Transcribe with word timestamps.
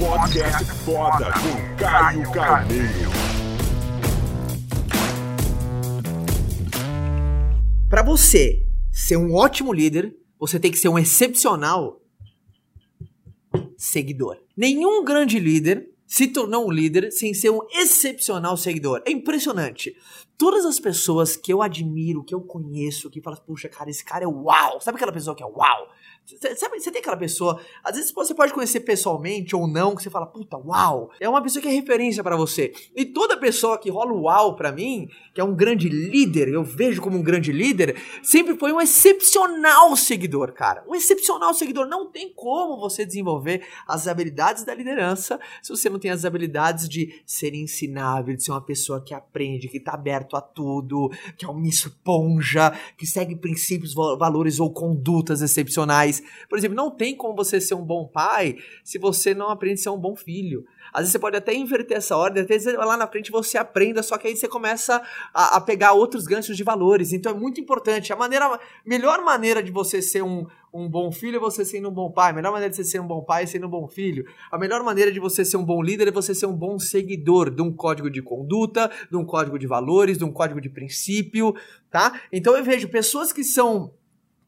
Podcast 0.00 0.64
foda 0.82 1.26
com 1.26 1.76
Caio 1.76 2.32
Carneiro. 2.32 3.10
Para 7.86 8.02
você 8.02 8.66
ser 8.90 9.18
um 9.18 9.34
ótimo 9.34 9.74
líder, 9.74 10.16
você 10.38 10.58
tem 10.58 10.70
que 10.70 10.78
ser 10.78 10.88
um 10.88 10.98
excepcional 10.98 12.00
seguidor. 13.76 14.38
Nenhum 14.56 15.04
grande 15.04 15.38
líder 15.38 15.90
se 16.06 16.28
tornou 16.28 16.66
um 16.66 16.70
líder 16.72 17.12
sem 17.12 17.34
ser 17.34 17.50
um 17.50 17.60
excepcional 17.70 18.56
seguidor. 18.56 19.02
É 19.04 19.10
impressionante. 19.10 19.94
Todas 20.38 20.64
as 20.64 20.80
pessoas 20.80 21.36
que 21.36 21.52
eu 21.52 21.60
admiro, 21.60 22.24
que 22.24 22.34
eu 22.34 22.40
conheço, 22.40 23.10
que 23.10 23.20
falam, 23.20 23.38
puxa, 23.46 23.68
cara, 23.68 23.90
esse 23.90 24.02
cara 24.02 24.24
é 24.24 24.26
uau. 24.26 24.80
Sabe 24.80 24.96
aquela 24.96 25.12
pessoa 25.12 25.36
que 25.36 25.42
é 25.42 25.46
uau? 25.46 25.88
Sabe, 26.56 26.78
você 26.78 26.90
tem 26.92 27.00
aquela 27.00 27.16
pessoa, 27.16 27.60
às 27.82 27.96
vezes 27.96 28.12
você 28.12 28.32
pode 28.32 28.52
conhecer 28.52 28.80
pessoalmente 28.80 29.56
ou 29.56 29.66
não, 29.66 29.96
que 29.96 30.02
você 30.02 30.10
fala, 30.10 30.26
puta, 30.26 30.56
uau, 30.56 31.10
é 31.18 31.28
uma 31.28 31.42
pessoa 31.42 31.60
que 31.60 31.68
é 31.68 31.72
referência 31.72 32.22
para 32.22 32.36
você. 32.36 32.72
E 32.94 33.04
toda 33.04 33.36
pessoa 33.36 33.78
que 33.78 33.90
rola 33.90 34.12
uau 34.12 34.54
para 34.54 34.70
mim, 34.70 35.08
que 35.34 35.40
é 35.40 35.44
um 35.44 35.54
grande 35.54 35.88
líder, 35.88 36.48
eu 36.48 36.62
vejo 36.62 37.02
como 37.02 37.18
um 37.18 37.22
grande 37.22 37.52
líder, 37.52 37.96
sempre 38.22 38.56
foi 38.56 38.72
um 38.72 38.80
excepcional 38.80 39.96
seguidor, 39.96 40.52
cara. 40.52 40.84
Um 40.88 40.94
excepcional 40.94 41.52
seguidor. 41.54 41.86
Não 41.86 42.10
tem 42.10 42.32
como 42.32 42.78
você 42.78 43.04
desenvolver 43.04 43.66
as 43.86 44.06
habilidades 44.06 44.64
da 44.64 44.74
liderança 44.74 45.38
se 45.62 45.70
você 45.70 45.88
não 45.88 45.98
tem 45.98 46.10
as 46.10 46.24
habilidades 46.24 46.88
de 46.88 47.22
ser 47.26 47.54
ensinável, 47.54 48.36
de 48.36 48.42
ser 48.42 48.52
uma 48.52 48.60
pessoa 48.60 49.00
que 49.00 49.14
aprende, 49.14 49.68
que 49.68 49.80
tá 49.80 49.92
aberto 49.94 50.36
a 50.36 50.40
tudo, 50.40 51.10
que 51.36 51.44
é 51.44 51.48
uma 51.48 51.66
esponja, 51.66 52.72
que 52.96 53.06
segue 53.06 53.36
princípios, 53.36 53.94
valores 53.94 54.60
ou 54.60 54.72
condutas 54.72 55.42
excepcionais. 55.42 56.09
Por 56.48 56.58
exemplo, 56.58 56.76
não 56.76 56.90
tem 56.90 57.14
como 57.14 57.36
você 57.36 57.60
ser 57.60 57.74
um 57.74 57.84
bom 57.84 58.06
pai 58.06 58.56
se 58.82 58.98
você 58.98 59.34
não 59.34 59.50
aprende 59.50 59.80
a 59.80 59.82
ser 59.84 59.90
um 59.90 59.98
bom 59.98 60.16
filho. 60.16 60.64
Às 60.92 61.02
vezes 61.02 61.12
você 61.12 61.18
pode 61.18 61.36
até 61.36 61.54
inverter 61.54 61.96
essa 61.96 62.16
ordem, 62.16 62.42
até 62.42 62.58
lá 62.72 62.96
na 62.96 63.06
frente 63.06 63.30
você 63.30 63.56
aprenda, 63.56 64.02
só 64.02 64.18
que 64.18 64.26
aí 64.26 64.36
você 64.36 64.48
começa 64.48 65.00
a, 65.32 65.56
a 65.56 65.60
pegar 65.60 65.92
outros 65.92 66.24
ganchos 66.24 66.56
de 66.56 66.64
valores. 66.64 67.12
Então 67.12 67.32
é 67.32 67.34
muito 67.34 67.60
importante. 67.60 68.12
A 68.12 68.16
maneira, 68.16 68.58
melhor 68.84 69.22
maneira 69.22 69.62
de 69.62 69.70
você 69.70 70.02
ser 70.02 70.22
um, 70.22 70.46
um 70.72 70.88
bom 70.88 71.12
filho 71.12 71.36
é 71.36 71.40
você 71.40 71.64
sendo 71.64 71.88
um 71.88 71.92
bom 71.92 72.10
pai. 72.10 72.30
A 72.30 72.34
melhor 72.34 72.52
maneira 72.52 72.70
de 72.70 72.76
você 72.76 72.84
ser 72.84 73.00
um 73.00 73.06
bom 73.06 73.22
pai 73.22 73.44
é 73.44 73.46
sendo 73.46 73.66
um 73.66 73.70
bom 73.70 73.86
filho. 73.88 74.24
A 74.50 74.58
melhor 74.58 74.82
maneira 74.82 75.12
de 75.12 75.20
você 75.20 75.44
ser 75.44 75.56
um 75.56 75.64
bom 75.64 75.82
líder 75.82 76.08
é 76.08 76.12
você 76.12 76.34
ser 76.34 76.46
um 76.46 76.56
bom 76.56 76.78
seguidor 76.78 77.50
de 77.50 77.62
um 77.62 77.72
código 77.72 78.10
de 78.10 78.22
conduta, 78.22 78.90
de 79.10 79.16
um 79.16 79.24
código 79.24 79.58
de 79.58 79.66
valores, 79.66 80.18
de 80.18 80.24
um 80.24 80.32
código 80.32 80.60
de 80.60 80.68
princípio, 80.68 81.54
tá? 81.90 82.20
Então 82.32 82.56
eu 82.56 82.64
vejo 82.64 82.88
pessoas 82.88 83.32
que 83.32 83.44
são 83.44 83.92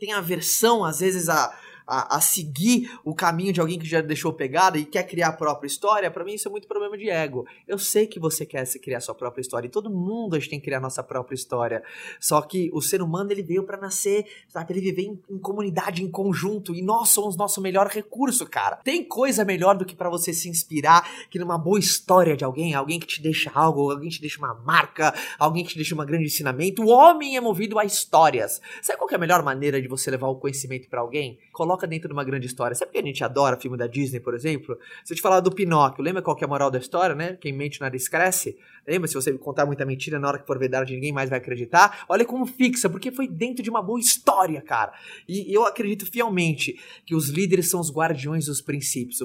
têm 0.03 0.13
aversão 0.13 0.85
às 0.85 0.99
vezes 0.99 1.29
a 1.29 1.57
a, 1.87 2.17
a, 2.17 2.21
seguir 2.21 2.91
o 3.05 3.15
caminho 3.15 3.53
de 3.53 3.61
alguém 3.61 3.79
que 3.79 3.87
já 3.87 4.01
deixou 4.01 4.33
pegada 4.33 4.79
e 4.79 4.85
quer 4.85 5.05
criar 5.05 5.29
a 5.29 5.33
própria 5.33 5.67
história, 5.67 6.11
para 6.11 6.25
mim 6.25 6.35
isso 6.35 6.49
é 6.49 6.51
muito 6.51 6.69
problema 6.69 6.97
de 6.97 7.09
ego. 7.09 7.47
Eu 7.67 7.79
sei 7.79 8.07
que 8.07 8.19
você 8.19 8.45
quer 8.47 8.65
se 8.65 8.79
criar 8.79 9.01
sua 9.01 9.15
própria 9.15 9.41
história 9.41 9.67
e 9.67 9.71
todo 9.71 9.91
mundo 9.91 10.35
a 10.35 10.39
gente 10.39 10.51
tem 10.51 10.59
que 10.59 10.65
criar 10.65 10.79
a 10.79 10.83
nossa 10.83 11.03
própria 11.03 11.35
história. 11.35 11.83
Só 12.21 12.41
que 12.43 12.71
o 12.73 12.81
ser 12.81 13.03
humano 13.03 13.33
ele 13.33 13.43
veio 13.43 13.65
para 13.65 13.77
nascer, 13.77 14.27
sabe, 14.49 14.73
ele 14.73 14.81
viver 14.81 15.03
em, 15.03 15.21
em, 15.31 15.39
comunidade, 15.39 16.03
em 16.03 16.11
conjunto 16.11 16.75
e 16.75 16.83
nós 16.83 17.11
somos 17.11 17.37
nosso 17.37 17.61
melhor 17.61 17.87
recurso, 17.87 18.47
cara. 18.47 18.77
Tem 18.77 19.05
coisa 19.05 19.45
melhor 19.45 19.77
do 19.77 19.85
que 19.85 19.95
para 19.95 20.11
você 20.11 20.33
se 20.33 20.49
inspirar 20.49 21.09
que 21.31 21.39
numa 21.39 21.59
boa 21.59 21.79
história 21.79 22.37
de 22.37 22.45
alguém, 22.45 22.75
alguém 22.75 22.99
que 22.99 23.07
te 23.07 23.23
deixa 23.23 23.51
algo, 23.55 23.91
alguém 23.91 24.09
que 24.09 24.17
te 24.17 24.21
deixa 24.21 24.39
uma 24.39 24.55
marca, 24.55 25.15
alguém 25.39 25.65
que 25.65 25.71
te 25.71 25.77
deixa 25.77 25.95
um 25.95 26.05
grande 26.05 26.27
ensinamento. 26.27 26.83
O 26.83 26.89
homem 26.89 27.37
é 27.37 27.41
movido 27.41 27.79
a 27.79 27.85
histórias. 27.85 28.61
Sabe 28.83 28.99
qual 28.99 29.11
é 29.11 29.15
a 29.15 29.19
melhor 29.19 29.43
maneira 29.43 29.81
de 29.81 29.89
você 29.89 30.11
levar 30.11 30.29
o 30.29 30.37
conhecimento 30.37 30.89
para 30.89 31.01
alguém? 31.01 31.39
Coloca 31.53 31.72
coloca 31.73 31.87
dentro 31.87 32.09
de 32.09 32.13
uma 32.13 32.25
grande 32.25 32.47
história. 32.47 32.75
Sabe 32.75 32.93
que 32.93 32.99
a 32.99 33.03
gente 33.03 33.25
adora 33.25 33.59
filme 33.59 33.77
da 33.77 33.87
Disney, 33.87 34.21
por 34.21 34.35
exemplo? 34.35 34.79
Se 35.05 35.13
eu 35.13 35.17
te 35.17 35.23
falar 35.23 35.41
do 35.41 35.51
Pinóquio, 35.51 36.05
lembra 36.05 36.21
qual 36.21 36.37
é 36.39 36.45
a 36.45 36.49
moral 36.49 36.71
da 36.71 36.79
história, 36.79 37.15
né? 37.15 37.39
Quem 37.41 37.53
mente 37.53 37.81
o 37.81 37.83
nariz 37.83 38.09
cresce. 38.09 38.57
Lembra? 38.87 39.09
Se 39.09 39.15
você 39.15 39.33
contar 39.39 39.65
muita 39.65 39.85
mentira, 39.85 40.19
na 40.19 40.29
hora 40.29 40.39
que 40.39 40.47
for 40.47 40.59
verdade, 40.59 40.95
ninguém 40.95 41.13
mais 41.13 41.31
vai 41.31 41.39
acreditar. 41.39 42.05
Olha 42.09 42.25
como 42.25 42.45
fixa, 42.47 42.91
porque 42.91 43.11
foi 43.11 43.27
dentro 43.27 43.63
de 43.63 43.71
uma 43.71 43.83
boa 43.83 43.99
história, 43.99 44.61
cara. 44.61 44.93
E 45.29 45.55
eu 45.55 45.65
acredito 45.65 46.05
fielmente 46.05 46.79
que 47.07 47.15
os 47.15 47.29
líderes 47.29 47.71
são 47.71 47.81
os 47.81 47.91
guardiões 47.91 48.47
dos 48.47 48.61
princípios. 48.61 49.23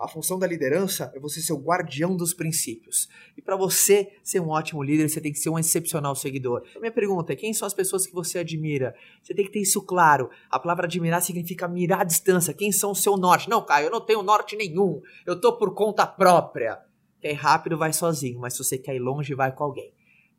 A 0.00 0.08
função 0.08 0.38
da 0.38 0.46
liderança 0.46 1.12
é 1.14 1.20
você 1.20 1.40
ser 1.40 1.52
o 1.52 1.58
guardião 1.58 2.16
dos 2.16 2.34
princípios. 2.34 3.08
E 3.36 3.42
para 3.42 3.56
você 3.56 4.10
ser 4.22 4.40
um 4.40 4.48
ótimo 4.48 4.82
líder, 4.82 5.08
você 5.08 5.20
tem 5.20 5.32
que 5.32 5.38
ser 5.38 5.50
um 5.50 5.58
excepcional 5.58 6.14
seguidor. 6.16 6.64
Minha 6.80 6.92
pergunta 6.92 7.32
é: 7.32 7.36
quem 7.36 7.52
são 7.52 7.66
as 7.66 7.74
pessoas 7.74 8.06
que 8.06 8.14
você 8.14 8.38
admira? 8.38 8.94
Você 9.22 9.34
tem 9.34 9.44
que 9.44 9.52
ter 9.52 9.60
isso 9.60 9.82
claro. 9.82 10.30
A 10.50 10.58
palavra 10.58 10.86
admirar 10.86 11.20
significa 11.22 11.68
mirar 11.68 11.83
à 11.92 12.04
distância. 12.04 12.54
Quem 12.54 12.72
são 12.72 12.90
o 12.90 12.94
seu 12.94 13.16
norte? 13.16 13.48
Não, 13.48 13.64
Caio, 13.64 13.86
eu 13.86 13.90
não 13.90 14.00
tenho 14.00 14.22
norte 14.22 14.56
nenhum. 14.56 15.00
Eu 15.24 15.40
tô 15.40 15.56
por 15.56 15.74
conta 15.74 16.06
própria. 16.06 16.80
Quer 17.20 17.30
ir 17.30 17.36
rápido, 17.36 17.78
vai 17.78 17.92
sozinho, 17.92 18.38
mas 18.38 18.52
se 18.52 18.62
você 18.62 18.76
quer 18.76 18.94
ir 18.94 18.98
longe, 18.98 19.34
vai 19.34 19.50
com 19.50 19.64
alguém. 19.64 19.93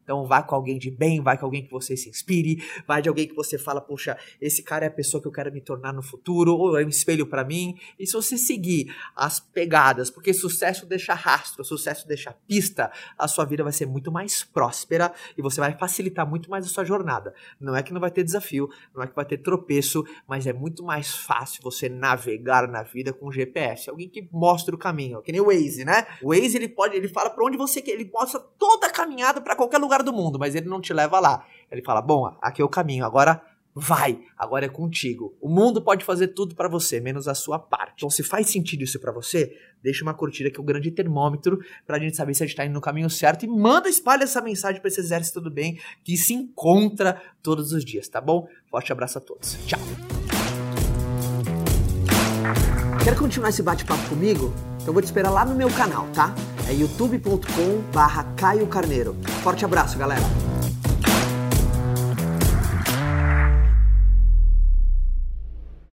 Então 0.06 0.24
vai 0.24 0.46
com 0.46 0.54
alguém 0.54 0.78
de 0.78 0.92
bem, 0.92 1.20
vai 1.20 1.36
com 1.36 1.46
alguém 1.46 1.66
que 1.66 1.72
você 1.72 1.98
se 1.98 2.08
inspire, 2.08 2.64
vai 2.88 3.02
de 3.02 3.10
alguém 3.10 3.28
que 3.28 3.34
você 3.34 3.58
fala, 3.58 3.82
poxa, 3.82 4.18
esse 4.40 4.62
cara 4.62 4.86
é 4.86 4.88
a 4.88 4.92
pessoa 4.92 5.20
que 5.20 5.28
eu 5.28 5.32
quero 5.32 5.52
me 5.52 5.60
tornar 5.60 5.92
no 5.92 6.04
futuro, 6.04 6.56
ou 6.56 6.80
é 6.80 6.86
um 6.86 6.90
espelho 6.90 7.26
para 7.26 7.44
mim. 7.44 7.76
E 8.00 8.06
se 8.06 8.14
você 8.14 8.38
seguir 8.38 8.96
as 9.16 9.40
pegadas, 9.40 10.12
porque 10.12 10.34
sucesso 10.34 10.86
deixa 10.86 11.16
rastro, 11.16 11.66
sucesso 11.66 12.08
deixa 12.08 12.36
pista, 12.48 12.92
a 13.18 13.28
sua 13.28 13.46
vida 13.46 13.64
vai 13.64 13.74
ser 13.74 13.88
muito 13.88 14.12
mais 14.12 14.44
próspera 14.44 15.12
e 15.36 15.42
você 15.42 15.60
vai 15.60 15.76
facilitar 15.76 16.30
muito 16.30 16.50
mais 16.50 16.66
a 16.66 16.70
sua 16.70 16.86
jornada. 16.86 17.34
Não 17.60 17.76
é 17.76 17.82
que 17.82 17.92
não 17.92 18.00
vai 18.00 18.12
ter 18.12 18.24
desafio, 18.24 18.70
não 18.94 19.02
é 19.02 19.08
que 19.08 19.16
vai 19.16 19.26
ter 19.26 19.40
tropeço, 19.40 20.06
mas 20.28 20.46
é 20.46 20.54
muito 20.54 20.84
mais 20.84 21.16
fácil 21.16 21.64
você 21.64 21.90
navegar 21.90 22.68
na 22.68 22.84
vida 22.84 23.12
com 23.12 23.32
GPS, 23.32 23.90
alguém 23.90 24.08
que 24.08 24.30
mostra 24.32 24.76
o 24.76 24.78
caminho, 24.78 25.22
que 25.22 25.32
nem 25.32 25.42
o 25.42 25.46
Waze, 25.46 25.84
né? 25.84 26.06
O 26.22 26.30
Waze 26.30 26.58
ele 26.58 26.70
pode, 26.70 26.96
ele 26.96 27.08
fala 27.08 27.30
para 27.30 27.44
onde 27.44 27.58
você 27.58 27.82
quer, 27.82 27.92
ele 27.92 28.10
mostra 28.14 28.40
toda 28.40 28.88
a 28.88 28.92
caminhada 28.92 29.42
para 29.42 29.56
qualquer 29.56 29.78
lugar 29.78 29.95
lugar 29.96 30.04
do 30.04 30.14
mundo, 30.14 30.38
mas 30.38 30.56
ele 30.56 30.68
não 30.68 30.82
te 30.82 30.94
leva 30.94 31.20
lá. 31.20 31.46
Ele 31.72 31.82
fala: 31.82 32.02
Bom, 32.02 32.36
aqui 32.42 32.62
é 32.62 32.66
o 32.66 32.70
caminho, 32.70 33.06
agora 33.06 33.42
vai, 33.74 34.20
agora 34.38 34.66
é 34.66 34.70
contigo. 34.70 35.36
O 35.42 35.50
mundo 35.50 35.82
pode 35.82 36.06
fazer 36.06 36.30
tudo 36.30 36.56
para 36.56 36.70
você, 36.70 37.00
menos 37.00 37.28
a 37.28 37.36
sua 37.36 37.60
parte. 37.60 37.94
Então, 37.98 38.10
se 38.10 38.24
faz 38.24 38.50
sentido 38.50 38.84
isso 38.84 39.00
para 39.00 39.12
você, 39.12 39.54
deixa 39.84 40.04
uma 40.04 40.14
curtida 40.14 40.50
que 40.50 40.58
é 40.58 40.62
o 40.62 40.66
grande 40.66 40.92
termômetro 40.92 41.60
pra 41.86 42.00
gente 42.00 42.16
saber 42.16 42.34
se 42.34 42.44
a 42.44 42.48
gente 42.48 42.56
tá 42.56 42.66
indo 42.66 42.74
no 42.74 42.82
caminho 42.82 43.10
certo 43.10 43.44
e 43.44 43.48
manda, 43.48 43.90
espalha 43.90 44.24
essa 44.24 44.42
mensagem 44.42 44.80
para 44.80 44.88
esse 44.88 45.02
exército 45.02 45.42
tudo 45.42 45.54
bem 45.54 45.78
que 46.04 46.16
se 46.16 46.34
encontra 46.34 47.22
todos 47.44 47.74
os 47.74 47.84
dias, 47.84 48.08
tá 48.08 48.22
bom? 48.22 48.48
Forte 48.70 48.94
abraço 48.94 49.18
a 49.18 49.22
todos. 49.22 49.58
Tchau. 49.66 49.80
Quer 53.04 53.16
continuar 53.18 53.50
esse 53.50 53.62
bate-papo 53.62 54.08
comigo? 54.08 54.54
Então 54.82 54.94
vou 54.94 55.02
te 55.02 55.06
esperar 55.06 55.32
lá 55.32 55.44
no 55.44 55.54
meu 55.54 55.70
canal, 55.70 56.08
tá? 56.14 56.34
É 56.68 56.74
youtube.com 56.74 57.82
barra 57.94 58.24
Caio 58.36 58.68
Carneiro. 58.68 59.16
Forte 59.44 59.64
abraço, 59.64 59.98
galera! 59.98 60.45